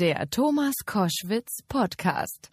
Der 0.00 0.30
Thomas 0.30 0.72
Koschwitz 0.86 1.58
Podcast. 1.68 2.48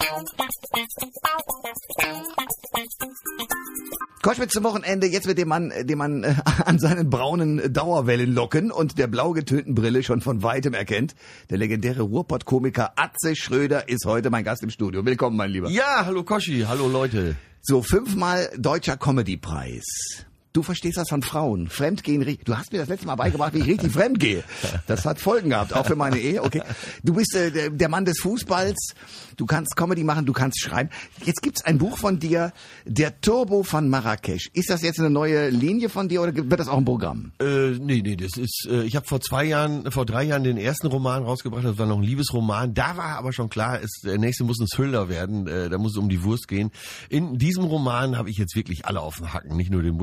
Koschwitz 4.21 4.51
zum 4.51 4.65
Wochenende, 4.65 5.07
jetzt 5.07 5.27
wird 5.27 5.37
dem 5.37 5.47
Mann, 5.47 5.71
dem 5.83 5.97
man 5.97 6.25
äh, 6.25 6.35
an 6.65 6.77
seinen 6.77 7.09
braunen 7.09 7.71
Dauerwellen 7.71 8.33
locken 8.33 8.69
und 8.69 8.97
der 8.97 9.07
blau 9.07 9.31
getönten 9.31 9.75
Brille 9.75 10.03
schon 10.03 10.19
von 10.19 10.43
weitem 10.43 10.73
erkennt. 10.73 11.15
Der 11.49 11.57
legendäre 11.57 12.01
Ruhrpott-Komiker 12.01 12.91
Atze 12.97 13.33
Schröder 13.37 13.87
ist 13.87 14.05
heute 14.05 14.29
mein 14.29 14.43
Gast 14.43 14.63
im 14.63 14.69
Studio. 14.69 15.05
Willkommen, 15.05 15.37
mein 15.37 15.51
Lieber. 15.51 15.69
Ja, 15.69 16.05
hallo 16.05 16.25
Koschi, 16.25 16.65
hallo 16.67 16.89
Leute. 16.89 17.37
So, 17.61 17.81
fünfmal 17.81 18.49
Deutscher 18.57 18.97
Comedy-Preis. 18.97 20.25
Du 20.57 20.63
verstehst 20.63 20.97
das 20.97 21.09
von 21.09 21.21
Frauen. 21.21 21.67
Fremdgehen, 21.67 22.25
du 22.43 22.57
hast 22.57 22.71
mir 22.71 22.79
das 22.79 22.89
letzte 22.89 23.05
Mal 23.05 23.13
beigebracht, 23.13 23.53
wie 23.53 23.59
ich 23.59 23.67
richtig 23.67 23.91
fremdgehe. 23.91 24.43
Das 24.87 25.05
hat 25.05 25.21
Folgen 25.21 25.51
gehabt, 25.51 25.71
auch 25.71 25.85
für 25.85 25.95
meine 25.95 26.17
Ehe. 26.17 26.41
Okay. 26.41 26.63
Du 27.03 27.13
bist 27.13 27.35
äh, 27.35 27.69
der, 27.69 27.89
Mann 27.89 28.05
des 28.05 28.19
Fußballs. 28.21 28.95
Du 29.35 29.45
kannst 29.45 29.75
Comedy 29.75 30.03
machen, 30.03 30.25
du 30.25 30.33
kannst 30.33 30.59
schreiben. 30.59 30.89
Jetzt 31.23 31.43
gibt's 31.43 31.63
ein 31.63 31.77
Buch 31.77 31.99
von 31.99 32.17
dir, 32.17 32.53
Der 32.85 33.21
Turbo 33.21 33.61
von 33.61 33.87
Marrakesch. 33.87 34.49
Ist 34.53 34.71
das 34.71 34.81
jetzt 34.81 34.99
eine 34.99 35.11
neue 35.11 35.51
Linie 35.51 35.89
von 35.89 36.09
dir 36.09 36.23
oder 36.23 36.33
wird 36.33 36.59
das 36.59 36.67
auch 36.67 36.79
ein 36.79 36.85
Programm? 36.85 37.33
Äh, 37.39 37.77
nee, 37.79 38.01
nee, 38.01 38.15
das 38.15 38.35
ist, 38.35 38.67
äh, 38.67 38.81
ich 38.81 38.95
habe 38.95 39.05
vor 39.05 39.21
zwei 39.21 39.43
Jahren, 39.43 39.91
vor 39.91 40.07
drei 40.07 40.23
Jahren 40.23 40.43
den 40.43 40.57
ersten 40.57 40.87
Roman 40.87 41.21
rausgebracht, 41.21 41.65
das 41.65 41.77
war 41.77 41.85
noch 41.85 41.97
ein 41.97 42.03
Liebesroman. 42.03 42.73
Da 42.73 42.97
war 42.97 43.19
aber 43.19 43.31
schon 43.31 43.49
klar, 43.49 43.79
es, 43.79 43.99
der 44.03 44.17
nächste 44.17 44.43
muss 44.43 44.59
ein 44.59 44.65
Thriller 44.65 45.07
werden, 45.07 45.45
äh, 45.45 45.69
da 45.69 45.77
muss 45.77 45.91
es 45.91 45.97
um 45.99 46.09
die 46.09 46.23
Wurst 46.23 46.47
gehen. 46.47 46.71
In 47.09 47.37
diesem 47.37 47.65
Roman 47.65 48.17
habe 48.17 48.31
ich 48.31 48.39
jetzt 48.39 48.55
wirklich 48.55 48.87
alle 48.87 49.01
auf 49.01 49.17
dem 49.17 49.33
Hacken, 49.33 49.55
nicht 49.55 49.69
nur 49.69 49.83
den 49.83 49.97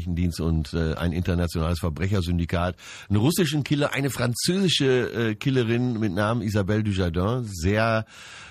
Bundesnachrichtendienst 0.00 0.40
und 0.40 0.72
äh, 0.74 0.94
ein 0.94 1.12
internationales 1.12 1.80
Verbrechersyndikat, 1.80 2.76
einen 3.08 3.18
russischen 3.18 3.64
Killer, 3.64 3.92
eine 3.92 4.10
französische 4.10 5.30
äh, 5.30 5.34
Killerin 5.34 5.98
mit 5.98 6.12
Namen 6.12 6.42
Isabelle 6.42 6.82
Dujardin, 6.82 7.44
sehr 7.44 8.06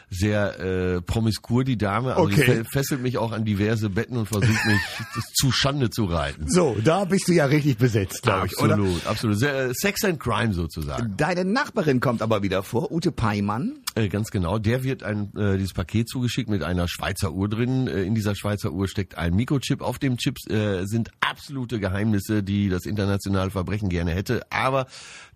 sehr 0.10 0.60
äh, 0.60 1.02
promiskur 1.02 1.64
die 1.64 1.78
Dame, 1.78 2.16
also 2.16 2.28
die 2.30 2.34
Okay. 2.36 2.46
fe- 2.46 2.66
fesselt 2.72 3.02
mich 3.02 3.18
auch 3.18 3.32
an 3.32 3.46
diverse 3.46 3.90
Betten 3.90 4.18
und 4.18 4.26
versucht 4.28 4.66
mich 4.66 4.80
zu 5.36 5.52
Schande 5.52 5.90
zu 5.90 6.06
reiten. 6.06 6.46
So, 6.50 6.76
da 6.84 7.06
bist 7.06 7.28
du 7.28 7.34
ja 7.34 7.46
richtig 7.46 7.78
besetzt, 7.78 8.24
glaube 8.24 8.48
ich, 8.48 8.58
oder? 8.58 8.74
Absolut, 8.76 9.06
absolut. 9.08 9.40
Sehr, 9.40 9.70
äh, 9.70 9.74
Sex 9.74 10.04
and 10.04 10.20
Crime 10.20 10.54
sozusagen. 10.54 11.16
Deine 11.18 11.46
Nachbarin 11.46 12.00
kommt 12.00 12.22
aber 12.22 12.42
wieder 12.42 12.64
vor, 12.64 12.92
Ute 12.92 13.12
Peimann. 13.12 13.80
Äh, 13.96 14.08
ganz 14.10 14.32
genau. 14.32 14.58
Der 14.60 14.84
wird 14.84 15.04
ein 15.04 15.32
äh, 15.36 15.58
dieses 15.58 15.74
Paket 15.74 16.08
zugeschickt 16.10 16.50
mit 16.50 16.64
einer 16.64 16.88
Schweizer 16.88 17.32
Uhr 17.34 17.50
drin. 17.50 17.88
Äh, 17.88 18.04
in 18.04 18.16
dieser 18.16 18.36
Schweizer 18.36 18.72
Uhr 18.72 18.88
steckt 18.88 19.16
ein 19.18 19.36
Mikrochip. 19.36 19.82
Auf 19.82 20.00
dem 20.00 20.18
Chip 20.18 20.38
äh, 20.50 20.86
sind 20.86 21.12
absolute 21.22 21.80
Geheimnisse, 21.80 22.42
die 22.44 22.70
das 22.70 22.86
internationale 22.86 23.52
Verbrechen 23.52 23.90
gerne 23.90 24.12
hätte. 24.12 24.42
Aber 24.52 24.88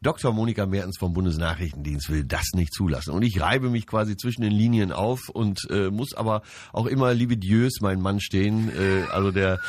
Dr. 0.02 0.34
Monika 0.34 0.66
Mertens 0.66 0.98
vom 0.98 1.14
Bundesnachrichtendienst 1.14 2.10
will 2.10 2.24
das 2.24 2.46
nicht 2.54 2.74
zulassen. 2.74 3.12
Und 3.12 3.24
ich 3.24 3.40
reibe 3.42 3.70
mich 3.70 3.86
quasi 3.88 4.16
zwischen 4.18 4.42
den 4.42 4.52
Linien 4.64 4.94
auf 4.94 5.28
und 5.28 5.60
äh, 5.70 5.90
muss 5.90 6.14
aber 6.14 6.42
auch 6.72 6.86
immer 6.86 7.14
Libidieux 7.14 7.82
mein 7.82 8.00
Mann 8.02 8.22
stehen. 8.22 8.70
Äh, 8.70 9.04
also 9.12 9.32
der 9.32 9.60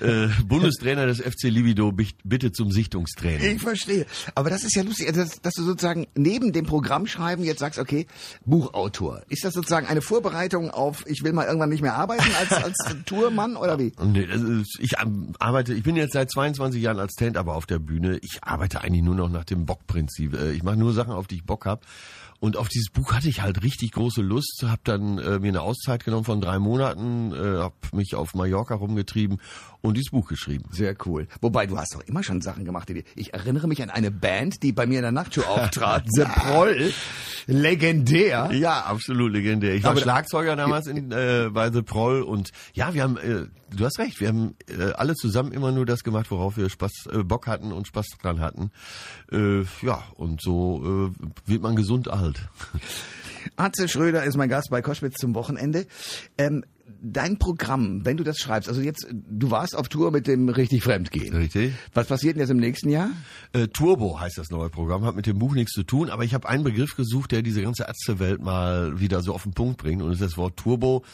äh, 0.00 0.26
Bundestrainer 0.44 1.06
des 1.06 1.20
FC 1.20 1.44
Libido 1.44 1.92
bitte 2.24 2.50
zum 2.50 2.72
Sichtungstraining. 2.72 3.56
Ich 3.56 3.62
verstehe. 3.62 4.04
Aber 4.34 4.50
das 4.50 4.64
ist 4.64 4.74
ja 4.74 4.82
lustig, 4.82 5.06
also 5.08 5.20
dass, 5.20 5.40
dass 5.40 5.54
du 5.54 5.62
sozusagen 5.62 6.08
neben 6.16 6.52
dem 6.52 6.66
Programmschreiben 6.66 7.44
jetzt 7.44 7.60
sagst, 7.60 7.78
okay, 7.78 8.06
Buchautor. 8.44 9.22
Ist 9.28 9.44
das 9.44 9.54
sozusagen 9.54 9.86
eine 9.86 10.02
Vorbereitung 10.02 10.70
auf, 10.70 11.04
ich 11.06 11.22
will 11.22 11.32
mal 11.32 11.46
irgendwann 11.46 11.68
nicht 11.70 11.82
mehr 11.82 11.94
arbeiten 11.94 12.24
als, 12.40 12.52
als 12.64 12.76
Tourmann 13.06 13.54
oder 13.56 13.78
wie? 13.78 13.92
Nee, 14.04 14.24
ist, 14.24 14.78
ich 14.80 14.98
arbeite, 15.38 15.72
ich 15.74 15.84
bin 15.84 15.94
jetzt 15.94 16.14
seit 16.14 16.30
22 16.30 16.82
Jahren 16.82 16.98
als 16.98 17.12
Stand-Upper 17.12 17.54
auf 17.54 17.66
der 17.66 17.78
Bühne. 17.78 18.18
Ich 18.22 18.38
arbeite 18.42 18.80
eigentlich 18.82 19.02
nur 19.02 19.14
noch 19.14 19.28
nach 19.28 19.44
dem 19.44 19.66
Bock-Prinzip. 19.66 20.34
Äh, 20.34 20.52
Ich 20.52 20.62
mache 20.64 20.76
nur 20.76 20.92
Sachen, 20.92 21.12
auf 21.12 21.26
die 21.28 21.36
ich 21.36 21.44
Bock 21.44 21.64
hab. 21.66 21.84
Und 22.42 22.56
auf 22.56 22.66
dieses 22.66 22.90
Buch 22.90 23.12
hatte 23.12 23.28
ich 23.28 23.40
halt 23.40 23.62
richtig 23.62 23.92
große 23.92 24.20
Lust, 24.20 24.64
habe 24.66 24.80
dann 24.82 25.18
äh, 25.18 25.38
mir 25.38 25.46
eine 25.50 25.60
Auszeit 25.62 26.04
genommen 26.04 26.24
von 26.24 26.40
drei 26.40 26.58
Monaten, 26.58 27.30
äh, 27.32 27.36
habe 27.60 27.74
mich 27.92 28.16
auf 28.16 28.34
Mallorca 28.34 28.74
rumgetrieben 28.74 29.40
und 29.80 29.96
dieses 29.96 30.10
Buch 30.10 30.26
geschrieben. 30.26 30.64
Sehr 30.72 30.96
cool. 31.06 31.28
Wobei, 31.40 31.66
du 31.68 31.78
hast 31.78 31.94
doch 31.94 32.00
immer 32.00 32.24
schon 32.24 32.40
Sachen 32.40 32.64
gemacht, 32.64 32.88
die, 32.88 33.04
ich 33.14 33.32
erinnere 33.32 33.68
mich 33.68 33.80
an 33.80 33.90
eine 33.90 34.10
Band, 34.10 34.64
die 34.64 34.72
bei 34.72 34.86
mir 34.86 34.96
in 34.98 35.02
der 35.02 35.12
Nachtshow 35.12 35.42
auftrat. 35.48 36.02
The 36.08 36.24
Proll. 36.24 36.92
Legendär. 37.46 38.50
Ja, 38.52 38.80
absolut 38.86 39.32
legendär. 39.32 39.74
Ich 39.76 39.84
war 39.84 39.92
Aber- 39.92 40.00
Schlagzeuger 40.00 40.56
damals 40.56 40.88
in, 40.88 41.12
äh, 41.12 41.48
bei 41.52 41.70
The 41.70 41.82
Proll 41.82 42.22
und 42.22 42.50
ja, 42.74 42.92
wir 42.92 43.04
haben, 43.04 43.18
äh, 43.18 43.46
du 43.74 43.84
hast 43.84 43.98
recht, 43.98 44.20
wir 44.20 44.28
haben 44.28 44.54
äh, 44.68 44.92
alle 44.92 45.14
zusammen 45.14 45.52
immer 45.52 45.72
nur 45.72 45.86
das 45.86 46.04
gemacht, 46.04 46.30
worauf 46.30 46.56
wir 46.56 46.68
Spaß, 46.68 47.06
äh, 47.12 47.22
Bock 47.22 47.46
hatten 47.46 47.72
und 47.72 47.86
Spaß 47.86 48.06
dran 48.20 48.40
hatten. 48.40 48.70
Äh, 49.30 49.62
ja, 49.82 50.02
und 50.14 50.40
so 50.40 51.10
äh, 51.14 51.50
wird 51.50 51.62
man 51.62 51.76
gesund 51.76 52.08
alt. 52.08 52.48
Atze 53.56 53.88
Schröder 53.88 54.24
ist 54.24 54.36
mein 54.36 54.48
Gast 54.48 54.70
bei 54.70 54.82
Koschwitz 54.82 55.16
zum 55.18 55.34
Wochenende. 55.34 55.86
Ähm, 56.38 56.64
dein 57.00 57.38
Programm, 57.38 58.04
wenn 58.04 58.16
du 58.16 58.24
das 58.24 58.38
schreibst, 58.38 58.68
also 58.68 58.80
jetzt, 58.80 59.06
du 59.10 59.50
warst 59.50 59.76
auf 59.76 59.88
Tour 59.88 60.10
mit 60.10 60.26
dem 60.26 60.48
richtig 60.48 60.82
Fremdgehen. 60.82 61.34
Richtig. 61.34 61.72
Was 61.94 62.06
passiert 62.06 62.34
denn 62.34 62.40
jetzt 62.40 62.50
im 62.50 62.58
nächsten 62.58 62.88
Jahr? 62.88 63.10
Äh, 63.52 63.68
Turbo 63.68 64.20
heißt 64.20 64.38
das 64.38 64.50
neue 64.50 64.70
Programm, 64.70 65.04
hat 65.04 65.16
mit 65.16 65.26
dem 65.26 65.38
Buch 65.38 65.54
nichts 65.54 65.72
zu 65.72 65.82
tun, 65.82 66.10
aber 66.10 66.24
ich 66.24 66.34
habe 66.34 66.48
einen 66.48 66.64
Begriff 66.64 66.96
gesucht, 66.96 67.32
der 67.32 67.42
diese 67.42 67.62
ganze 67.62 67.84
Ärztewelt 67.84 68.42
mal 68.42 69.00
wieder 69.00 69.22
so 69.22 69.34
auf 69.34 69.42
den 69.44 69.52
Punkt 69.52 69.78
bringt 69.78 70.02
und 70.02 70.08
das 70.08 70.20
ist 70.20 70.32
das 70.32 70.36
Wort 70.36 70.56
Turbo. 70.56 71.04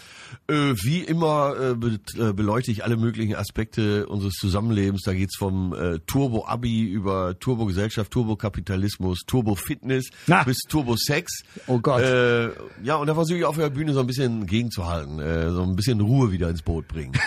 Äh, 0.49 0.75
wie 0.83 1.01
immer 1.01 1.55
äh, 1.59 1.75
be 1.75 1.99
äh, 2.19 2.33
beleuchte 2.33 2.71
ich 2.71 2.85
alle 2.85 2.97
möglichen 2.97 3.35
Aspekte 3.35 4.07
unseres 4.07 4.35
Zusammenlebens. 4.35 5.03
Da 5.03 5.15
geht's 5.15 5.37
vom 5.37 5.75
äh, 5.75 5.99
Turbo-Abi 6.07 6.85
über 6.85 7.39
Turbo-Gesellschaft, 7.39 8.11
Turbo-Kapitalismus, 8.11 9.21
Turbo-Fitness 9.27 10.11
bis 10.45 10.59
Turbo-Sex. 10.69 11.43
Oh 11.67 11.79
Gott. 11.81 12.03
Äh, 12.03 12.51
ja, 12.83 12.97
und 12.97 13.07
da 13.07 13.15
versuche 13.15 13.39
ich 13.39 13.45
auf 13.45 13.57
der 13.57 13.71
Bühne 13.71 13.93
so 13.93 14.01
ein 14.01 14.07
bisschen 14.07 14.47
gegenzuhalten, 14.47 15.19
so 15.19 15.63
ein 15.69 15.77
bisschen 15.77 16.01
Ruhe 16.01 16.33
wieder 16.33 16.49
ins 16.49 16.63
Boot 16.63 16.89
bringen. 16.89 17.13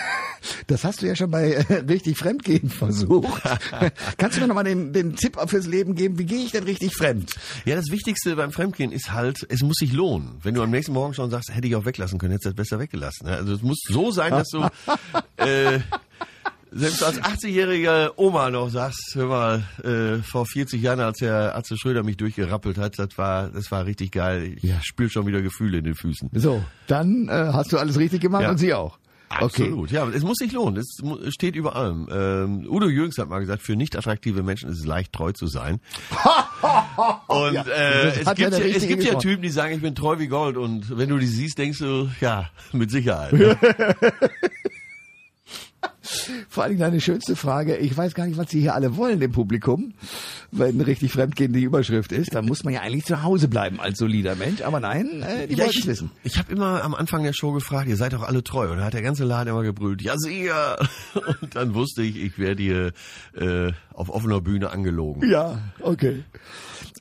Das 0.66 0.84
hast 0.84 1.02
du 1.02 1.06
ja 1.06 1.14
schon 1.14 1.30
bei 1.30 1.52
äh, 1.52 1.74
richtig 1.88 2.18
Fremdgehen 2.18 2.68
versucht. 2.68 3.42
Kannst 4.16 4.36
du 4.36 4.40
mir 4.40 4.48
nochmal 4.48 4.64
den, 4.64 4.92
den 4.92 5.14
Tipp 5.14 5.38
fürs 5.46 5.66
Leben 5.66 5.94
geben? 5.94 6.18
Wie 6.18 6.24
gehe 6.24 6.44
ich 6.44 6.50
denn 6.50 6.64
richtig 6.64 6.96
fremd? 6.96 7.32
Ja, 7.64 7.76
das 7.76 7.90
Wichtigste 7.90 8.34
beim 8.36 8.50
Fremdgehen 8.52 8.90
ist 8.90 9.12
halt, 9.12 9.46
es 9.48 9.62
muss 9.62 9.76
sich 9.78 9.92
lohnen. 9.92 10.40
Wenn 10.42 10.54
du 10.54 10.62
am 10.62 10.70
nächsten 10.70 10.92
Morgen 10.92 11.14
schon 11.14 11.30
sagst, 11.30 11.54
hätte 11.54 11.68
ich 11.68 11.76
auch 11.76 11.84
weglassen 11.84 12.18
können, 12.18 12.32
hättest 12.32 12.46
du 12.46 12.50
das 12.50 12.56
besser 12.56 12.80
weggelassen. 12.80 13.26
ne? 13.26 13.36
Also 13.36 13.54
es 13.54 13.62
muss 13.62 13.78
so 13.86 14.10
sein, 14.10 14.30
dass 14.30 14.48
du 14.48 14.68
äh, 15.36 15.80
selbst 16.74 17.02
als 17.02 17.20
80-jährige 17.20 18.12
Oma 18.16 18.50
noch 18.50 18.68
sagst, 18.70 19.12
hör 19.14 19.26
mal, 19.26 19.62
äh, 19.84 20.22
vor 20.22 20.46
40 20.46 20.80
Jahren, 20.82 21.00
als 21.00 21.18
der 21.18 21.56
Atze 21.56 21.76
Schröder 21.76 22.02
mich 22.02 22.16
durchgerappelt 22.16 22.78
hat, 22.78 22.98
das 22.98 23.16
war, 23.18 23.48
das 23.50 23.70
war 23.70 23.84
richtig 23.86 24.12
geil. 24.12 24.54
Ich 24.56 24.62
Ja. 24.62 24.76
spür 24.82 25.10
schon 25.10 25.26
wieder 25.26 25.42
Gefühle 25.42 25.78
in 25.78 25.84
den 25.84 25.94
Füßen. 25.94 26.30
So, 26.34 26.64
dann 26.86 27.28
äh, 27.28 27.32
hast 27.52 27.72
du 27.72 27.78
alles 27.78 27.98
richtig 27.98 28.20
gemacht 28.22 28.42
Ja. 28.42 28.50
und 28.50 28.58
sie 28.58 28.72
auch. 28.74 28.98
Absolut, 29.28 29.90
ja, 29.90 30.06
es 30.10 30.22
muss 30.24 30.36
sich 30.36 30.52
lohnen. 30.52 30.76
Es 30.76 31.32
steht 31.32 31.56
über 31.56 31.74
allem. 31.74 32.06
Ähm, 32.12 32.66
Udo 32.68 32.86
Jürgens 32.90 33.16
hat 33.16 33.30
mal 33.30 33.38
gesagt, 33.38 33.62
für 33.62 33.76
nicht 33.76 33.96
attraktive 33.96 34.42
Menschen 34.42 34.68
ist 34.68 34.80
es 34.80 34.84
leicht, 34.84 35.10
treu 35.14 35.32
zu 35.32 35.46
sein. 35.46 35.80
und 37.28 37.54
Ja, 37.54 37.62
äh, 37.62 38.08
es 38.08 38.26
ja 38.26 38.34
gibt, 38.34 38.52
der 38.52 38.66
ja, 38.68 38.76
es 38.76 38.86
gibt 38.86 39.02
ja. 39.04 39.14
Typen, 39.18 39.40
die 39.40 39.48
sagen, 39.48 39.74
ich 39.74 39.80
bin 39.80 39.94
treu 39.94 40.18
wie 40.18 40.26
Gold. 40.28 40.58
Und 40.58 40.98
wenn 40.98 41.08
du 41.08 41.16
die 41.16 41.26
siehst, 41.26 41.56
denkst 41.56 41.78
du, 41.78 42.10
ja, 42.20 42.50
mit 42.72 42.90
Sicherheit. 42.90 43.32
Vor 46.48 46.62
allen 46.62 46.70
Dingen 46.72 46.80
deine 46.80 47.00
schönste 47.00 47.36
Frage. 47.36 47.76
Ich 47.76 47.96
weiß 47.96 48.14
gar 48.14 48.26
nicht, 48.26 48.36
was 48.38 48.50
Sie 48.50 48.60
hier 48.60 48.74
alle 48.74 48.96
wollen 48.96 49.20
im 49.22 49.32
Publikum, 49.32 49.94
wenn 50.50 50.80
richtig 50.80 51.12
Fremdgehen 51.12 51.52
die 51.52 51.62
Überschrift 51.62 52.12
ist. 52.12 52.34
Da 52.34 52.42
muss 52.42 52.64
man 52.64 52.74
ja 52.74 52.80
eigentlich 52.80 53.04
zu 53.04 53.22
Hause 53.22 53.48
bleiben 53.48 53.80
als 53.80 53.98
solider 53.98 54.34
Mensch. 54.36 54.62
Aber 54.62 54.80
nein, 54.80 55.22
äh, 55.22 55.46
die 55.46 55.54
Ja, 55.54 55.64
wollten 55.64 55.70
ich, 55.78 55.80
es 55.80 55.86
wissen. 55.86 56.10
ich 56.24 56.38
habe 56.38 56.52
immer 56.52 56.82
am 56.84 56.94
Anfang 56.94 57.22
der 57.22 57.32
Show 57.32 57.52
gefragt, 57.52 57.88
ihr 57.88 57.96
seid 57.96 58.12
doch 58.12 58.22
alle 58.22 58.42
treu. 58.44 58.70
Und 58.70 58.78
da 58.78 58.84
hat 58.84 58.94
der 58.94 59.02
ganze 59.02 59.24
Laden 59.24 59.48
immer 59.50 59.62
gebrüllt, 59.62 60.02
ja 60.02 60.16
sicher. 60.16 60.78
Und 61.40 61.54
dann 61.56 61.74
wusste 61.74 62.02
ich, 62.02 62.16
ich 62.16 62.38
werde 62.38 62.62
hier 62.62 62.92
äh, 63.34 63.72
auf 63.92 64.08
offener 64.10 64.40
Bühne 64.40 64.70
angelogen. 64.70 65.28
Ja, 65.30 65.58
okay. 65.80 66.24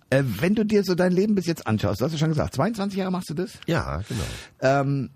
Äh, 0.09 0.23
wenn 0.39 0.55
du 0.55 0.65
dir 0.65 0.83
so 0.83 0.93
dein 0.95 1.11
Leben 1.13 1.35
bis 1.35 1.45
jetzt 1.45 1.67
anschaust, 1.67 2.01
du 2.01 2.05
hast 2.05 2.11
ja 2.11 2.17
schon 2.17 2.29
gesagt, 2.29 2.53
22 2.55 2.97
Jahre 2.99 3.11
machst 3.11 3.29
du 3.29 3.33
das? 3.33 3.51
Ja, 3.65 4.01
genau. 4.09 4.23
Ähm, 4.61 5.09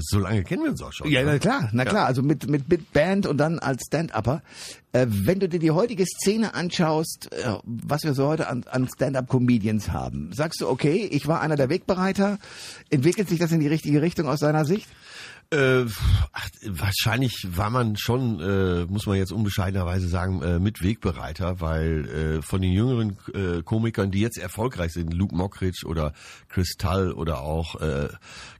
So 0.00 0.18
lange 0.18 0.44
kennen 0.44 0.62
wir 0.62 0.70
uns 0.70 0.82
auch 0.82 0.92
schon. 0.92 1.10
Ja, 1.10 1.22
ne? 1.22 1.32
na 1.32 1.38
klar, 1.38 1.68
na 1.72 1.84
klar. 1.84 2.06
Also 2.06 2.22
mit, 2.22 2.48
mit, 2.48 2.68
mit 2.68 2.92
Band 2.92 3.26
und 3.26 3.38
dann 3.38 3.58
als 3.58 3.84
Stand-Upper. 3.86 4.42
Äh, 4.94 5.08
wenn 5.08 5.40
du 5.40 5.48
dir 5.48 5.58
die 5.58 5.72
heutige 5.72 6.06
Szene 6.06 6.54
anschaust, 6.54 7.32
äh, 7.32 7.56
was 7.64 8.04
wir 8.04 8.14
so 8.14 8.28
heute 8.28 8.46
an, 8.46 8.62
an 8.70 8.86
Stand-Up-Comedians 8.86 9.90
haben, 9.90 10.30
sagst 10.32 10.60
du, 10.60 10.68
okay, 10.68 11.08
ich 11.10 11.26
war 11.26 11.40
einer 11.40 11.56
der 11.56 11.68
Wegbereiter. 11.68 12.38
Entwickelt 12.90 13.28
sich 13.28 13.40
das 13.40 13.50
in 13.50 13.58
die 13.58 13.66
richtige 13.66 14.00
Richtung 14.02 14.28
aus 14.28 14.38
deiner 14.38 14.64
Sicht? 14.64 14.88
Äh, 15.50 15.84
ach, 16.32 16.48
wahrscheinlich 16.64 17.46
war 17.50 17.70
man 17.70 17.96
schon, 17.96 18.40
äh, 18.40 18.86
muss 18.86 19.06
man 19.06 19.16
jetzt 19.16 19.32
unbescheidenerweise 19.32 20.08
sagen, 20.08 20.42
äh, 20.42 20.58
mit 20.58 20.82
Wegbereiter, 20.82 21.60
weil 21.60 22.08
äh, 22.08 22.42
von 22.42 22.62
den 22.62 22.72
jüngeren 22.72 23.18
äh, 23.34 23.62
Komikern, 23.62 24.10
die 24.10 24.20
jetzt 24.20 24.38
erfolgreich 24.38 24.92
sind, 24.92 25.12
Luke 25.12 25.36
Mockridge 25.36 25.86
oder 25.86 26.12
Kristall 26.48 27.12
oder 27.12 27.42
auch 27.42 27.80
äh, 27.80 28.08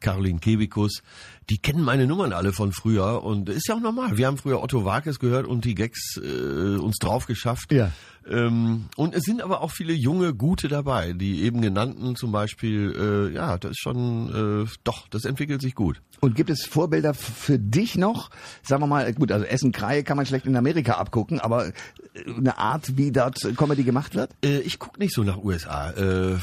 Caroline 0.00 0.40
Kebikus, 0.40 1.02
die 1.50 1.58
kennen 1.58 1.82
meine 1.82 2.06
Nummern 2.06 2.32
alle 2.32 2.52
von 2.52 2.72
früher 2.72 3.22
und 3.22 3.48
ist 3.48 3.68
ja 3.68 3.74
auch 3.74 3.80
normal. 3.80 4.16
Wir 4.16 4.26
haben 4.26 4.38
früher 4.38 4.62
Otto 4.62 4.84
Walkes 4.84 5.18
gehört 5.18 5.46
und 5.46 5.64
die 5.64 5.74
Gags 5.74 6.16
äh, 6.24 6.78
uns 6.78 6.96
drauf 6.98 7.26
geschafft. 7.26 7.72
Ja. 7.72 7.90
Ähm, 8.28 8.86
und 8.96 9.14
es 9.14 9.24
sind 9.24 9.42
aber 9.42 9.60
auch 9.60 9.70
viele 9.70 9.92
junge, 9.92 10.34
gute 10.34 10.68
dabei. 10.68 11.12
Die 11.12 11.42
eben 11.42 11.60
genannten 11.60 12.16
zum 12.16 12.32
Beispiel, 12.32 12.94
äh, 13.30 13.34
ja, 13.34 13.58
das 13.58 13.72
ist 13.72 13.80
schon, 13.80 14.64
äh, 14.64 14.70
doch, 14.82 15.08
das 15.08 15.24
entwickelt 15.24 15.60
sich 15.60 15.74
gut. 15.74 16.00
Und 16.20 16.34
gibt 16.34 16.48
es 16.48 16.64
Vorbilder 16.64 17.12
für 17.12 17.58
dich 17.58 17.96
noch? 17.96 18.30
Sagen 18.62 18.82
wir 18.82 18.86
mal, 18.86 19.12
gut, 19.12 19.30
also 19.30 19.44
Essen 19.44 19.72
Kreie 19.72 20.04
kann 20.04 20.16
man 20.16 20.24
schlecht 20.24 20.46
in 20.46 20.56
Amerika 20.56 20.94
abgucken, 20.94 21.38
aber 21.38 21.66
äh, 21.66 21.72
eine 22.26 22.56
Art, 22.56 22.96
wie 22.96 23.12
dort 23.12 23.38
Comedy 23.56 23.84
gemacht 23.84 24.14
wird? 24.14 24.30
Äh, 24.42 24.60
ich 24.60 24.78
guck 24.78 24.98
nicht 24.98 25.14
so 25.14 25.22
nach 25.22 25.36
USA. 25.36 25.90
Äh, 25.90 26.36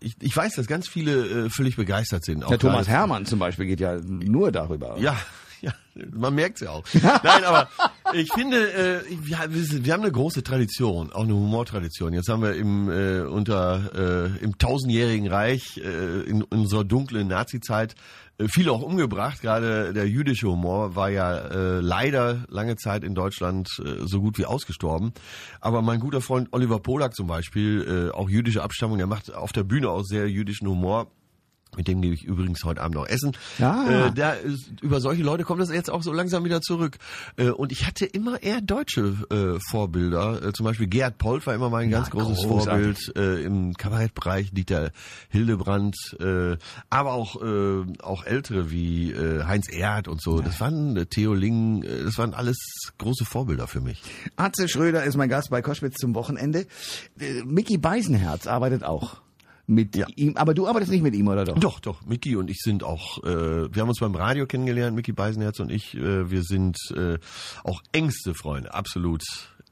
ich, 0.00 0.16
ich 0.20 0.36
weiß, 0.36 0.54
dass 0.54 0.66
ganz 0.66 0.88
viele 0.88 1.46
äh, 1.46 1.50
völlig 1.50 1.76
begeistert 1.76 2.24
sind. 2.24 2.44
Auch 2.44 2.48
Der 2.48 2.58
Thomas 2.58 2.88
Hermann 2.88 3.24
zum 3.24 3.38
Beispiel 3.38 3.66
geht 3.66 3.80
ja 3.80 3.98
nur 4.02 4.52
darüber. 4.52 4.98
Ja, 4.98 5.16
ja, 5.62 5.72
man 6.12 6.34
merkt's 6.34 6.60
ja 6.60 6.70
auch. 6.70 6.84
Nein, 7.02 7.44
aber 7.44 7.68
ich 8.14 8.32
finde, 8.32 8.72
äh, 8.72 9.00
wir, 9.08 9.38
wir 9.84 9.92
haben 9.92 10.02
eine 10.02 10.12
große 10.12 10.42
Tradition, 10.42 11.12
auch 11.12 11.24
eine 11.24 11.34
Humortradition. 11.34 12.12
Jetzt 12.12 12.28
haben 12.28 12.42
wir 12.42 12.54
im 12.54 12.90
äh, 12.90 13.22
unter 13.22 14.34
äh, 14.38 14.44
im 14.44 14.58
tausendjährigen 14.58 15.28
Reich 15.28 15.78
äh, 15.78 16.22
in, 16.22 16.42
unserer 16.42 16.84
dunklen 16.84 17.28
Nazi-Zeit 17.28 17.94
äh, 18.38 18.46
viele 18.48 18.72
auch 18.72 18.82
umgebracht. 18.82 19.40
Gerade 19.42 19.92
der 19.92 20.08
jüdische 20.08 20.48
Humor 20.48 20.96
war 20.96 21.10
ja 21.10 21.36
äh, 21.36 21.80
leider 21.80 22.44
lange 22.48 22.76
Zeit 22.76 23.04
in 23.04 23.14
Deutschland 23.14 23.68
äh, 23.78 24.06
so 24.06 24.20
gut 24.20 24.38
wie 24.38 24.46
ausgestorben. 24.46 25.12
Aber 25.60 25.82
mein 25.82 26.00
guter 26.00 26.20
Freund 26.20 26.48
Oliver 26.52 26.80
Polak 26.80 27.14
zum 27.14 27.26
Beispiel, 27.26 28.10
äh, 28.10 28.16
auch 28.16 28.28
jüdische 28.28 28.62
Abstammung, 28.62 28.98
der 28.98 29.06
macht 29.06 29.32
auf 29.34 29.52
der 29.52 29.64
Bühne 29.64 29.90
auch 29.90 30.04
sehr 30.04 30.28
jüdischen 30.28 30.68
Humor. 30.68 31.10
Mit 31.74 31.88
dem 31.88 32.02
gehe 32.02 32.12
ich 32.12 32.24
übrigens 32.24 32.64
heute 32.64 32.82
Abend 32.82 32.96
noch 32.96 33.06
essen. 33.06 33.32
Ah. 33.58 34.08
Äh, 34.08 34.12
da 34.12 34.34
über 34.82 35.00
solche 35.00 35.22
Leute 35.22 35.44
kommt 35.44 35.62
das 35.62 35.72
jetzt 35.72 35.90
auch 35.90 36.02
so 36.02 36.12
langsam 36.12 36.44
wieder 36.44 36.60
zurück. 36.60 36.98
Äh, 37.36 37.48
und 37.48 37.72
ich 37.72 37.86
hatte 37.86 38.04
immer 38.04 38.42
eher 38.42 38.60
deutsche 38.60 39.16
äh, 39.30 39.58
Vorbilder. 39.70 40.48
Äh, 40.48 40.52
zum 40.52 40.64
Beispiel 40.64 40.86
Gerhard 40.86 41.16
Polt 41.16 41.46
war 41.46 41.54
immer 41.54 41.70
mein 41.70 41.88
ganz 41.88 42.10
großes 42.10 42.44
großartig. 42.44 43.06
Vorbild 43.06 43.16
äh, 43.16 43.42
im 43.42 43.74
Kabarettbereich. 43.74 44.52
Dieter 44.52 44.92
Hildebrand, 45.30 45.96
äh, 46.20 46.58
aber 46.90 47.12
auch 47.12 47.36
auch 48.02 48.24
ältere 48.24 48.70
wie 48.70 49.14
Heinz 49.14 49.70
Erd 49.70 50.08
und 50.08 50.20
so. 50.20 50.40
Das 50.40 50.60
waren 50.60 51.06
Theo 51.08 51.32
Ling. 51.32 51.82
Das 52.04 52.18
waren 52.18 52.34
alles 52.34 52.56
große 52.98 53.24
Vorbilder 53.24 53.66
für 53.66 53.80
mich. 53.80 54.02
Atze 54.36 54.68
Schröder 54.68 55.04
ist 55.04 55.16
mein 55.16 55.28
Gast 55.28 55.50
bei 55.50 55.62
Koschwitz 55.62 55.96
zum 55.96 56.14
Wochenende. 56.14 56.66
Mickey 57.44 57.78
Beisenherz 57.78 58.46
arbeitet 58.46 58.84
auch 58.84 59.22
mit 59.74 59.96
Ja. 59.96 60.06
ihm, 60.16 60.36
aber 60.36 60.54
du 60.54 60.66
arbeitest 60.68 60.90
nicht 60.92 61.02
mit 61.02 61.14
ihm, 61.14 61.28
oder 61.28 61.44
doch? 61.44 61.58
Doch, 61.58 61.80
doch. 61.80 62.04
Micky 62.06 62.36
und 62.36 62.50
ich 62.50 62.58
sind 62.60 62.84
auch, 62.84 63.22
äh, 63.24 63.72
wir 63.74 63.80
haben 63.82 63.88
uns 63.88 63.98
beim 64.00 64.14
Radio 64.14 64.46
kennengelernt, 64.46 64.94
Micky 64.96 65.12
Beisenherz 65.12 65.58
und 65.60 65.70
ich. 65.70 65.94
Äh, 65.94 66.30
wir 66.30 66.42
sind 66.42 66.76
äh, 66.96 67.18
auch 67.64 67.82
engste 67.92 68.34
Freunde, 68.34 68.72
absolut 68.74 69.22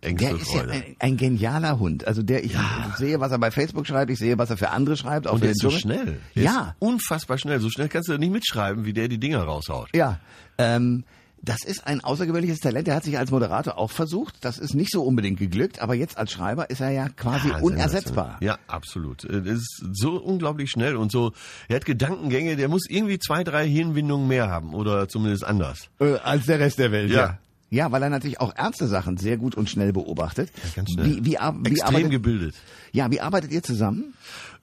engste 0.03 0.29
Der 0.29 0.37
ist 0.37 0.53
ja 0.53 0.59
Freunde. 0.61 0.73
ein, 0.75 0.97
ein 0.99 1.17
genialer 1.17 1.79
Hund. 1.79 2.07
Also 2.07 2.23
der, 2.23 2.45
ich 2.45 2.57
sehe, 2.97 3.21
was 3.21 3.33
er 3.33 3.39
bei 3.39 3.51
Facebook 3.51 3.87
schreibt, 3.87 4.11
ich 4.11 4.19
sehe, 4.19 4.39
was 4.39 4.49
er 4.51 4.57
für 4.57 4.71
andere 4.71 4.97
schreibt. 4.97 5.27
Auch 5.27 5.35
und 5.35 5.43
der 5.45 5.51
ist 5.51 5.61
so 5.61 5.71
schnell. 5.71 6.19
Der 6.35 6.43
Ja. 6.43 6.77
Unfassbar 6.79 7.37
schnell. 7.39 7.61
So 7.61 7.69
schnell 7.71 7.89
kannst 7.89 8.09
du 8.09 8.17
nicht 8.17 8.33
mitschreiben, 8.33 8.85
wie 8.87 8.93
der 8.95 9.09
die 9.09 9.19
Dinger 9.19 9.43
raushaut. 9.43 9.89
Ja, 9.95 10.19
ähm, 10.59 11.05
das 11.43 11.65
ist 11.65 11.87
ein 11.87 12.03
außergewöhnliches 12.05 12.59
Talent. 12.61 12.87
Der 12.87 12.95
hat 12.95 13.05
sich 13.05 13.17
als 13.19 13.31
Moderator 13.31 13.79
auch 13.79 13.91
versucht. 13.91 14.37
Das 14.45 14.59
ist 14.59 14.75
nicht 14.75 14.91
so 14.93 15.03
unbedingt 15.03 15.39
geglückt, 15.39 15.81
aber 15.81 15.95
jetzt 15.95 16.19
als 16.19 16.33
Schreiber 16.33 16.69
ist 16.71 16.81
er 16.81 16.91
ja 16.91 17.09
quasi 17.09 17.49
Ja, 17.49 17.59
unersetzbar. 17.61 18.37
Ja, 18.41 18.59
absolut. 18.67 19.25
Äh, 19.25 19.43
Das 19.43 19.55
ist 19.59 19.83
so 19.93 20.17
unglaublich 20.21 20.71
schnell 20.71 20.97
und 20.97 21.11
so. 21.11 21.33
Er 21.69 21.77
hat 21.77 21.85
Gedankengänge, 21.87 22.57
der 22.57 22.69
muss 22.69 22.83
irgendwie 22.89 23.19
zwei, 23.19 23.43
drei 23.45 23.67
Hirnwindungen 23.67 24.29
mehr 24.29 24.51
haben 24.51 24.75
oder 24.75 25.09
zumindest 25.09 25.45
anders. 25.45 25.89
Äh, 25.99 26.15
als 26.17 26.47
der 26.47 26.61
Rest 26.61 26.79
der 26.79 26.93
Welt, 26.93 27.11
Ja. 27.11 27.17
ja. 27.21 27.39
Ja, 27.73 27.93
weil 27.93 28.03
er 28.03 28.11
natürlich 28.11 28.41
auch 28.41 28.53
ernste 28.57 28.89
Sachen 28.89 29.17
sehr 29.17 29.37
gut 29.37 29.55
und 29.55 29.71
schnell 29.71 29.93
beobachtet. 29.93 30.51
ganz 30.75 30.91
schnell. 30.91 31.07
Wie, 31.07 31.25
wie, 31.25 31.39
wie 31.39 31.71
Extrem 31.71 31.87
arbeitet, 31.87 32.11
gebildet. 32.11 32.55
ja, 32.91 33.09
wie 33.13 33.21
arbeitet 33.21 33.53
ihr 33.53 33.63
zusammen? 33.63 34.15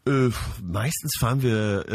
Äh, 0.08 0.30
meistens 0.64 1.14
fahren 1.20 1.42
wir 1.42 1.86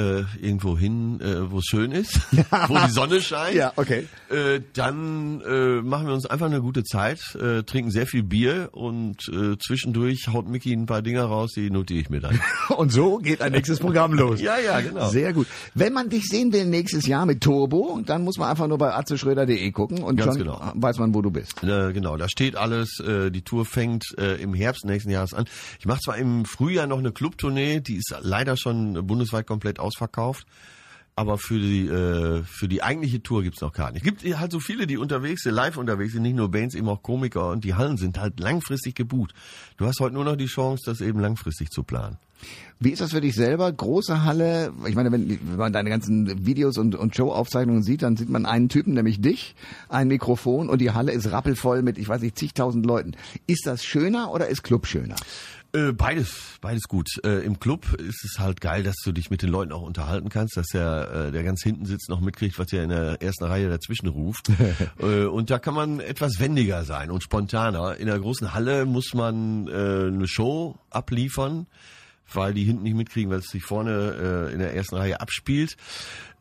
äh, 0.40 0.44
irgendwo 0.44 0.76
hin, 0.76 1.20
äh, 1.20 1.50
wo 1.50 1.58
es 1.58 1.64
schön 1.64 1.92
ist, 1.92 2.20
wo 2.68 2.78
die 2.78 2.90
Sonne 2.90 3.22
scheint. 3.22 3.54
Ja, 3.56 3.72
okay. 3.76 4.06
Äh, 4.28 4.60
dann 4.74 5.40
äh, 5.40 5.80
machen 5.82 6.06
wir 6.06 6.14
uns 6.14 6.26
einfach 6.26 6.46
eine 6.46 6.60
gute 6.60 6.84
Zeit, 6.84 7.34
äh, 7.36 7.62
trinken 7.62 7.90
sehr 7.90 8.06
viel 8.06 8.22
Bier 8.22 8.68
und 8.72 9.16
äh, 9.28 9.56
zwischendurch 9.58 10.28
haut 10.28 10.48
Mickey 10.48 10.72
ein 10.72 10.86
paar 10.86 11.02
Dinger 11.02 11.24
raus, 11.24 11.52
die 11.54 11.70
notiere 11.70 12.00
ich 12.00 12.10
mir 12.10 12.20
dann. 12.20 12.38
Und 12.76 12.90
so 12.90 13.18
geht 13.18 13.40
ein 13.42 13.52
nächstes 13.52 13.78
Programm 13.78 14.12
los. 14.14 14.40
Ja, 14.42 14.58
ja, 14.58 14.80
genau. 14.80 15.08
Sehr 15.08 15.32
gut. 15.32 15.46
Wenn 15.74 15.92
man 15.92 16.08
dich 16.08 16.24
sehen 16.24 16.52
will 16.52 16.66
nächstes 16.66 17.06
Jahr 17.06 17.26
mit 17.26 17.42
Turbo, 17.42 18.00
dann 18.04 18.24
muss 18.24 18.38
man 18.38 18.48
einfach 18.48 18.66
nur 18.66 18.76
bei 18.76 18.92
atzeschröder.de 18.92 19.70
gucken 19.70 20.02
und 20.02 20.16
Ganz 20.16 20.32
schon 20.32 20.38
genau. 20.38 20.72
weiß 20.74 20.98
man, 20.98 21.14
wo 21.14 21.22
du 21.22 21.30
bist. 21.30 21.62
Äh, 21.62 21.92
genau, 21.92 22.16
da 22.16 22.28
steht 22.28 22.56
alles. 22.56 22.98
Äh, 22.98 23.30
die 23.30 23.42
Tour 23.42 23.64
fängt 23.64 24.04
äh, 24.18 24.42
im 24.42 24.52
Herbst 24.52 24.84
nächsten 24.84 25.10
Jahres 25.10 25.32
an. 25.32 25.44
Ich 25.78 25.86
mache 25.86 26.00
zwar 26.00 26.16
im 26.16 26.44
Frühjahr 26.44 26.88
noch 26.88 26.98
eine 26.98 27.12
Clubtournee, 27.12 27.80
die 27.80 28.01
ist 28.02 28.14
leider 28.22 28.56
schon 28.56 29.06
bundesweit 29.06 29.46
komplett 29.46 29.78
ausverkauft. 29.78 30.46
Aber 31.14 31.36
für 31.36 31.58
die 31.58 31.86
äh, 31.88 32.42
für 32.44 32.68
die 32.68 32.82
eigentliche 32.82 33.22
Tour 33.22 33.42
gibt's 33.42 33.60
noch 33.60 33.74
Karten. 33.74 33.98
Es 33.98 34.02
gibt 34.02 34.24
halt 34.24 34.50
so 34.50 34.60
viele, 34.60 34.86
die 34.86 34.96
unterwegs 34.96 35.42
sind, 35.42 35.54
live 35.54 35.76
unterwegs 35.76 36.14
sind, 36.14 36.22
nicht 36.22 36.36
nur 36.36 36.50
Bands, 36.50 36.74
eben 36.74 36.88
auch 36.88 37.02
Komiker 37.02 37.50
und 37.50 37.64
die 37.64 37.74
Hallen 37.74 37.98
sind 37.98 38.18
halt 38.18 38.40
langfristig 38.40 38.94
gebucht. 38.94 39.34
Du 39.76 39.86
hast 39.86 40.00
heute 40.00 40.14
nur 40.14 40.24
noch 40.24 40.36
die 40.36 40.46
Chance, 40.46 40.84
das 40.86 41.02
eben 41.02 41.20
langfristig 41.20 41.68
zu 41.68 41.82
planen. 41.82 42.16
Wie 42.80 42.90
ist 42.90 43.00
das 43.00 43.12
für 43.12 43.20
dich 43.20 43.36
selber? 43.36 43.70
Große 43.70 44.24
Halle? 44.24 44.72
Ich 44.88 44.96
meine, 44.96 45.12
wenn, 45.12 45.28
wenn 45.28 45.56
man 45.56 45.72
deine 45.72 45.88
ganzen 45.88 46.44
Videos 46.46 46.78
und, 46.78 46.96
und 46.96 47.14
Showaufzeichnungen 47.14 47.84
sieht, 47.84 48.02
dann 48.02 48.16
sieht 48.16 48.28
man 48.28 48.44
einen 48.44 48.68
Typen, 48.68 48.94
nämlich 48.94 49.20
dich, 49.20 49.54
ein 49.88 50.08
Mikrofon 50.08 50.68
und 50.68 50.80
die 50.80 50.90
Halle 50.90 51.12
ist 51.12 51.30
rappelvoll 51.30 51.82
mit, 51.82 51.96
ich 51.96 52.08
weiß 52.08 52.22
nicht, 52.22 52.36
zigtausend 52.36 52.84
Leuten. 52.84 53.12
Ist 53.46 53.66
das 53.66 53.84
schöner 53.84 54.32
oder 54.32 54.48
ist 54.48 54.62
Club 54.64 54.88
schöner? 54.88 55.14
Äh, 55.74 55.92
beides, 55.92 56.58
beides 56.60 56.82
gut. 56.82 57.08
Äh, 57.24 57.44
Im 57.46 57.58
Club 57.58 57.94
ist 57.94 58.24
es 58.24 58.38
halt 58.38 58.60
geil, 58.60 58.82
dass 58.82 58.96
du 59.04 59.12
dich 59.12 59.30
mit 59.30 59.42
den 59.42 59.48
Leuten 59.48 59.72
auch 59.72 59.82
unterhalten 59.82 60.28
kannst, 60.28 60.56
dass 60.56 60.66
der, 60.66 61.28
äh, 61.28 61.32
der 61.32 61.44
ganz 61.44 61.62
hinten 61.62 61.86
sitzt, 61.86 62.10
noch 62.10 62.20
mitkriegt, 62.20 62.58
was 62.58 62.66
der 62.66 62.82
in 62.82 62.90
der 62.90 63.22
ersten 63.22 63.44
Reihe 63.44 63.70
dazwischen 63.70 64.08
ruft. 64.08 64.50
und 64.98 65.50
da 65.50 65.58
kann 65.58 65.74
man 65.74 66.00
etwas 66.00 66.40
wendiger 66.40 66.84
sein 66.84 67.10
und 67.10 67.22
spontaner. 67.22 67.96
In 67.96 68.06
der 68.06 68.18
großen 68.18 68.52
Halle 68.52 68.84
muss 68.84 69.14
man 69.14 69.68
eine 69.68 70.28
Show 70.28 70.76
abliefern, 70.90 71.66
weil 72.32 72.54
die 72.54 72.64
hinten 72.64 72.82
nicht 72.82 72.96
mitkriegen, 72.96 73.30
was 73.30 73.46
sich 73.46 73.62
vorne 73.62 74.48
äh, 74.50 74.52
in 74.52 74.58
der 74.58 74.74
ersten 74.74 74.96
Reihe 74.96 75.20
abspielt. 75.20 75.76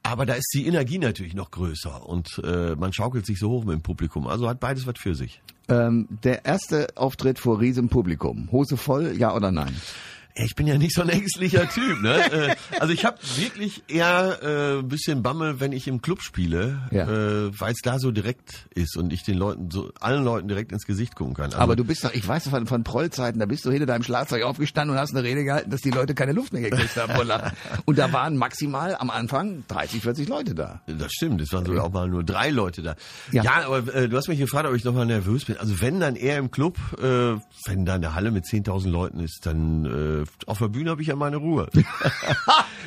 Aber 0.03 0.25
da 0.25 0.33
ist 0.33 0.51
die 0.53 0.65
Energie 0.65 0.97
natürlich 0.97 1.35
noch 1.35 1.51
größer 1.51 2.07
und 2.07 2.41
äh, 2.43 2.75
man 2.75 2.91
schaukelt 2.91 3.25
sich 3.25 3.37
so 3.37 3.49
hoch 3.49 3.65
mit 3.65 3.73
dem 3.73 3.81
Publikum. 3.81 4.27
Also 4.27 4.49
hat 4.49 4.59
beides 4.59 4.87
was 4.87 4.97
für 4.97 5.13
sich. 5.13 5.41
Ähm, 5.69 6.07
der 6.23 6.45
erste 6.45 6.87
Auftritt 6.95 7.37
vor 7.37 7.59
riesem 7.59 7.89
Publikum. 7.89 8.51
Hose 8.51 8.77
voll, 8.77 9.15
ja 9.17 9.35
oder 9.35 9.51
nein? 9.51 9.75
Ich 10.35 10.55
bin 10.55 10.67
ja 10.67 10.77
nicht 10.77 10.93
so 10.93 11.01
ein 11.01 11.09
ängstlicher 11.09 11.67
Typ, 11.69 12.01
ne? 12.01 12.19
Äh, 12.31 12.55
also 12.79 12.93
ich 12.93 13.03
habe 13.03 13.17
wirklich 13.37 13.83
eher 13.87 14.39
äh, 14.41 14.79
ein 14.79 14.87
bisschen 14.87 15.21
Bammel, 15.23 15.59
wenn 15.59 15.71
ich 15.73 15.87
im 15.87 16.01
Club 16.01 16.21
spiele, 16.21 16.87
Ja. 16.91 17.03
äh, 17.09 17.59
weil 17.59 17.73
es 17.73 17.81
da 17.81 17.99
so 17.99 18.11
direkt 18.11 18.67
ist 18.73 18.95
und 18.95 19.11
ich 19.11 19.23
den 19.23 19.37
Leuten, 19.37 19.69
so 19.71 19.91
allen 19.99 20.23
Leuten 20.23 20.47
direkt 20.47 20.71
ins 20.71 20.85
Gesicht 20.85 21.15
gucken 21.15 21.33
kann. 21.33 21.45
Also, 21.45 21.57
Aber 21.57 21.75
du 21.75 21.83
bist 21.83 22.03
doch, 22.05 22.13
ich 22.13 22.25
weiß 22.27 22.47
von, 22.47 22.67
von 22.67 22.83
Prollzeiten, 22.83 23.39
da 23.39 23.45
bist 23.45 23.65
du 23.65 23.71
hinter 23.71 23.85
deinem 23.85 24.03
Schlagzeug 24.03 24.43
aufgestanden 24.43 24.95
und 24.95 25.01
hast 25.01 25.13
eine 25.15 25.23
Rede 25.23 25.43
gehalten, 25.43 25.71
dass 25.71 25.81
die 25.81 25.89
Leute 25.89 26.13
keine 26.15 26.31
Luft 26.31 26.53
mehr 26.53 26.61
gekriegt 26.61 26.95
haben 26.95 27.13
vor 27.13 27.25
Lachen. 27.25 27.51
Und 27.85 27.97
da 27.97 28.13
waren 28.13 28.37
maximal 28.37 28.95
am 28.95 29.09
Anfang 29.09 29.63
30, 29.67 30.01
40 30.01 30.29
Leute 30.29 30.55
da. 30.55 30.81
Das 30.87 31.11
stimmt, 31.11 31.41
es 31.41 31.51
waren 31.51 31.65
sogar 31.65 31.85
auch 31.85 31.91
mal 31.91 32.07
nur 32.07 32.23
drei 32.23 32.49
Leute 32.49 32.81
da. 32.81 32.95
Ja. 33.31 33.43
Ja, 33.43 33.65
aber 33.67 33.93
äh, 33.93 34.07
du 34.07 34.15
hast 34.17 34.27
mich 34.27 34.39
gefragt, 34.39 34.67
ob 34.67 34.75
ich 34.75 34.83
nochmal 34.83 35.05
nervös 35.05 35.45
bin. 35.45 35.57
Also 35.57 35.81
wenn 35.81 35.99
dann 35.99 36.15
eher 36.15 36.37
im 36.37 36.51
Club, 36.51 36.77
äh, 37.01 37.35
wenn 37.65 37.85
da 37.85 37.95
eine 37.95 38.13
Halle 38.15 38.31
mit 38.31 38.45
10.000 38.45 38.89
Leuten 38.89 39.19
ist, 39.19 39.45
dann 39.45 39.85
äh, 39.85 40.20
auf 40.45 40.59
der 40.59 40.67
Bühne 40.67 40.91
habe 40.91 41.01
ich 41.01 41.07
ja 41.09 41.15
meine 41.15 41.37
Ruhe. 41.37 41.69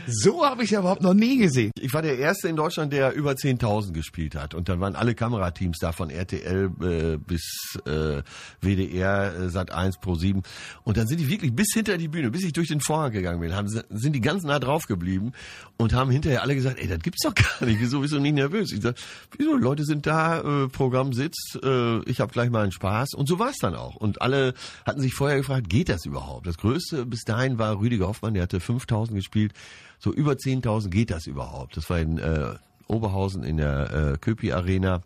So 0.06 0.44
habe 0.44 0.64
ich 0.64 0.70
ja 0.70 0.80
überhaupt 0.80 1.02
noch 1.02 1.14
nie 1.14 1.38
gesehen. 1.38 1.70
Ich 1.80 1.94
war 1.94 2.02
der 2.02 2.18
Erste 2.18 2.48
in 2.48 2.56
Deutschland, 2.56 2.92
der 2.92 3.14
über 3.14 3.32
10.000 3.32 3.92
gespielt 3.92 4.34
hat. 4.34 4.54
Und 4.54 4.68
dann 4.68 4.80
waren 4.80 4.96
alle 4.96 5.14
Kamerateams 5.14 5.78
da 5.78 5.92
von 5.92 6.10
RTL 6.10 6.70
äh, 6.82 7.16
bis 7.16 7.78
äh, 7.86 8.22
WDR, 8.60 9.34
äh, 9.34 9.46
Sat1, 9.46 10.00
Pro7. 10.02 10.44
Und 10.82 10.96
dann 10.96 11.06
sind 11.06 11.20
die 11.20 11.28
wirklich 11.28 11.54
bis 11.54 11.68
hinter 11.72 11.96
die 11.96 12.08
Bühne, 12.08 12.30
bis 12.30 12.44
ich 12.44 12.52
durch 12.52 12.68
den 12.68 12.80
Vorhang 12.80 13.12
gegangen 13.12 13.40
bin, 13.40 13.54
haben, 13.54 13.68
sind 13.68 14.12
die 14.12 14.20
ganz 14.20 14.42
nah 14.42 14.58
drauf 14.58 14.86
geblieben 14.86 15.32
und 15.78 15.94
haben 15.94 16.10
hinterher 16.10 16.42
alle 16.42 16.54
gesagt, 16.54 16.78
ey, 16.78 16.86
das 16.86 16.98
gibt's 16.98 17.22
doch 17.22 17.34
gar 17.34 17.66
nicht. 17.66 17.80
Wieso 17.80 18.00
bist 18.00 18.12
du 18.12 18.18
nicht 18.18 18.34
nervös? 18.34 18.72
Ich 18.72 18.82
sag, 18.82 18.96
wieso? 19.38 19.56
Leute 19.56 19.84
sind 19.84 20.06
da, 20.06 20.40
äh, 20.40 20.68
Programm 20.68 21.12
sitzt, 21.12 21.58
äh, 21.62 22.00
ich 22.02 22.20
habe 22.20 22.32
gleich 22.32 22.50
mal 22.50 22.62
einen 22.62 22.72
Spaß. 22.72 23.14
Und 23.14 23.26
so 23.26 23.38
war's 23.38 23.56
dann 23.60 23.74
auch. 23.74 23.96
Und 23.96 24.20
alle 24.20 24.52
hatten 24.84 25.00
sich 25.00 25.14
vorher 25.14 25.38
gefragt, 25.38 25.70
geht 25.70 25.88
das 25.88 26.04
überhaupt? 26.04 26.46
Das 26.46 26.58
Größte 26.58 27.06
bis 27.06 27.23
dahin 27.24 27.58
war 27.58 27.78
Rüdiger 27.78 28.08
Hoffmann, 28.08 28.34
der 28.34 28.44
hatte 28.44 28.58
5.000 28.58 29.14
gespielt. 29.14 29.52
So 29.98 30.12
über 30.12 30.32
10.000 30.32 30.88
geht 30.90 31.10
das 31.10 31.26
überhaupt. 31.26 31.76
Das 31.76 31.88
war 31.90 31.98
in 31.98 32.18
äh, 32.18 32.54
Oberhausen 32.86 33.44
in 33.44 33.56
der 33.56 34.12
äh, 34.14 34.18
Köpi 34.18 34.52
Arena. 34.52 35.00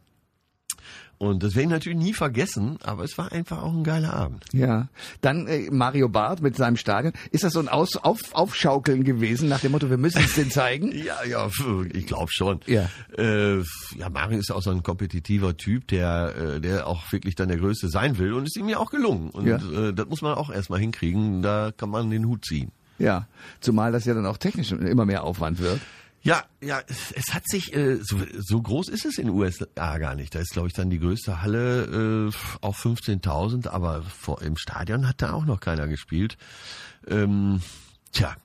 Und 1.19 1.43
das 1.43 1.55
werde 1.57 1.63
ich 1.65 1.71
natürlich 1.71 1.99
nie 1.99 2.13
vergessen, 2.13 2.79
aber 2.85 3.03
es 3.03 3.19
war 3.19 3.33
einfach 3.33 3.61
auch 3.63 3.73
ein 3.73 3.83
geiler 3.83 4.13
Abend. 4.15 4.45
Ja. 4.53 4.89
Dann 5.21 5.49
äh, 5.49 5.69
Mario 5.71 6.09
Barth 6.09 6.41
mit 6.43 6.57
seinem 6.57 6.77
Stadion. 6.77 7.13
Ist 7.33 7.43
das 7.43 7.55
so 7.55 7.59
ein 7.61 7.69
Aus 7.69 7.97
auf 7.97 8.21
Aufschaukeln 8.35 9.03
gewesen, 9.03 9.49
nach 9.49 9.59
dem 9.61 9.73
Motto, 9.73 9.91
wir 9.91 9.97
müssen 9.99 10.21
es 10.23 10.35
den 10.37 10.51
zeigen? 10.51 10.93
Ja, 11.09 11.25
ja, 11.29 11.49
ich 11.93 12.07
glaube 12.07 12.31
schon. 12.33 12.61
Ja. 12.67 12.89
Äh, 13.17 13.59
ja, 13.97 14.09
Mario 14.13 14.39
ist 14.39 14.51
auch 14.53 14.63
so 14.63 14.71
ein 14.71 14.83
kompetitiver 14.83 15.57
Typ, 15.57 15.89
der, 15.89 16.35
äh, 16.37 16.61
der 16.61 16.87
auch 16.87 17.11
wirklich 17.13 17.35
dann 17.35 17.49
der 17.49 17.59
Größte 17.59 17.89
sein 17.89 18.19
will 18.19 18.33
und 18.33 18.45
ist 18.45 18.57
ihm 18.57 18.69
ja 18.69 18.79
auch 18.79 18.91
gelungen. 18.91 19.31
Und 19.31 19.47
Ja. 19.47 19.57
äh, 19.57 19.93
das 19.93 20.07
muss 20.09 20.23
man 20.23 20.35
auch 20.35 20.51
erstmal 20.51 20.79
hinkriegen, 20.81 21.43
da 21.43 21.73
kann 21.77 21.91
man 21.91 22.11
den 22.11 22.27
Hut 22.27 22.45
ziehen. 22.45 22.71
Ja. 22.99 23.27
Zumal 23.61 23.91
das 23.93 24.05
ja 24.05 24.15
dann 24.15 24.27
auch 24.27 24.39
technisch 24.39 24.73
immer 24.73 25.05
mehr 25.05 25.25
Aufwand 25.25 25.59
wird. 25.61 25.81
Ja, 26.23 26.45
ja, 26.61 26.83
es, 26.89 27.13
es 27.13 27.33
hat 27.33 27.49
sich, 27.49 27.75
äh, 27.75 27.99
so, 28.03 28.19
so 28.39 28.61
groß 28.61 28.89
ist 28.89 29.05
es 29.05 29.19
in 29.19 29.27
den 29.27 29.35
USA 29.35 29.99
gar 29.99 30.15
nicht. 30.15 30.35
Da 30.35 30.41
ist, 30.41 30.53
glaube 30.53 30.69
ich, 30.69 30.75
dann 30.75 30.91
die 30.91 30.99
größte 30.99 31.43
Halle 31.43 32.31
äh, 32.31 32.37
auf 32.61 32.85
15.000, 32.85 33.69
aber 33.69 34.03
vor, 34.03 34.43
im 34.43 34.57
Stadion 34.57 35.07
hat 35.07 35.23
da 35.23 35.33
auch 35.33 35.45
noch 35.45 35.61
keiner 35.61 35.87
gespielt. 35.87 36.37
Ähm, 37.07 37.63
tja, 38.13 38.37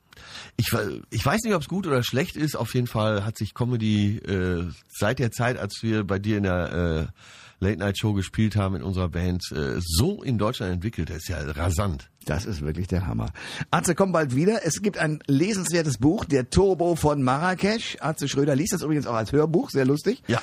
ich, 0.57 0.71
ich 1.09 1.25
weiß 1.25 1.43
nicht, 1.43 1.53
ob 1.53 1.61
es 1.61 1.67
gut 1.67 1.87
oder 1.87 2.03
schlecht 2.03 2.35
ist. 2.35 2.55
Auf 2.55 2.73
jeden 2.73 2.87
Fall 2.87 3.25
hat 3.25 3.37
sich 3.37 3.53
Comedy 3.53 4.17
äh, 4.19 4.65
seit 4.87 5.19
der 5.19 5.31
Zeit, 5.31 5.57
als 5.57 5.79
wir 5.81 6.03
bei 6.03 6.19
dir 6.19 6.37
in 6.37 6.43
der 6.43 7.09
äh, 7.09 7.63
Late 7.63 7.79
Night 7.79 7.97
Show 7.97 8.13
gespielt 8.13 8.55
haben 8.55 8.75
in 8.75 8.83
unserer 8.83 9.09
Band, 9.09 9.43
äh, 9.51 9.79
so 9.79 10.21
in 10.21 10.37
Deutschland 10.37 10.73
entwickelt. 10.73 11.09
Das 11.09 11.17
ist 11.17 11.29
ja 11.29 11.39
rasant. 11.39 12.09
Das 12.25 12.45
ist 12.45 12.61
wirklich 12.61 12.87
der 12.87 13.07
Hammer. 13.07 13.31
Arze, 13.71 13.95
komm 13.95 14.11
bald 14.11 14.35
wieder. 14.35 14.65
Es 14.65 14.81
gibt 14.81 14.97
ein 14.97 15.19
lesenswertes 15.27 15.97
Buch, 15.97 16.25
Der 16.25 16.49
Turbo 16.49 16.95
von 16.95 17.23
Marrakesch. 17.23 17.97
Arze 17.99 18.27
Schröder 18.27 18.55
liest 18.55 18.73
das 18.73 18.81
übrigens 18.81 19.07
auch 19.07 19.15
als 19.15 19.31
Hörbuch, 19.31 19.69
sehr 19.69 19.85
lustig. 19.85 20.21
Ja. 20.27 20.41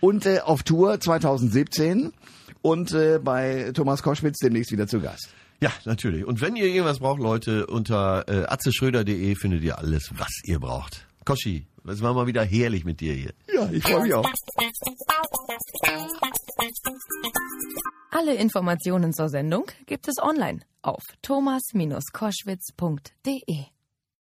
Und 0.00 0.26
äh, 0.26 0.40
auf 0.40 0.62
Tour 0.62 1.00
2017 1.00 2.12
und 2.62 2.92
äh, 2.92 3.20
bei 3.22 3.72
Thomas 3.74 4.02
Koschwitz 4.02 4.38
demnächst 4.38 4.72
wieder 4.72 4.86
zu 4.86 5.00
Gast. 5.00 5.28
Ja, 5.60 5.70
natürlich. 5.84 6.24
Und 6.24 6.40
wenn 6.40 6.56
ihr 6.56 6.66
irgendwas 6.66 7.00
braucht, 7.00 7.20
Leute, 7.20 7.66
unter 7.66 8.26
äh, 8.28 8.46
atzeschröder.de 8.46 9.34
findet 9.34 9.62
ihr 9.62 9.78
alles, 9.78 10.10
was 10.16 10.30
ihr 10.44 10.58
braucht. 10.58 11.06
Koschi, 11.24 11.66
das 11.84 12.00
war 12.00 12.14
mal 12.14 12.26
wieder 12.26 12.44
herrlich 12.44 12.84
mit 12.84 13.00
dir 13.00 13.12
hier. 13.12 13.32
Ja, 13.54 13.68
ich 13.70 13.82
freue 13.82 14.02
mich 14.02 14.14
auch. 14.14 14.26
Alle 18.10 18.34
Informationen 18.34 19.12
zur 19.12 19.28
Sendung 19.28 19.66
gibt 19.86 20.08
es 20.08 20.18
online 20.18 20.60
auf 20.82 21.02
thomas-koschwitz.de. 21.22 23.79